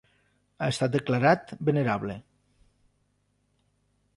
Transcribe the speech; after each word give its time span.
Ha 0.61 0.69
estat 0.73 0.95
declarat 0.95 1.53
venerable. 1.69 2.15